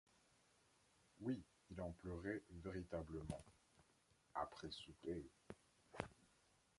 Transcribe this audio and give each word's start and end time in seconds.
Oui, 1.19 1.43
il 1.69 1.79
en 1.79 1.91
pleurait 1.91 2.41
véritablement!... 2.63 3.45
après 4.33 4.71
souper. 4.71 5.29